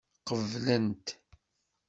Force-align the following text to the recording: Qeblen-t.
Qeblen-t. 0.27 1.07